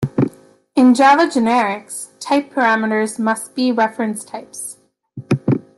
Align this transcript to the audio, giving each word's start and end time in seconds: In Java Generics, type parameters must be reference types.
In 0.75 0.95
Java 0.95 1.27
Generics, 1.27 2.07
type 2.19 2.51
parameters 2.51 3.19
must 3.19 3.53
be 3.53 3.71
reference 3.71 4.23
types. 4.23 4.77